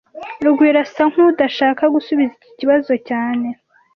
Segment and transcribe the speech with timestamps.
[0.45, 3.47] Rugwiro asa nkudashaka gusubiza iki kibazo cyane